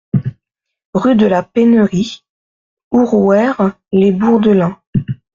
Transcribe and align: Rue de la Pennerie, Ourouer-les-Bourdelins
Rue 0.95 1.15
de 1.15 1.27
la 1.27 1.43
Pennerie, 1.43 2.23
Ourouer-les-Bourdelins 2.91 4.81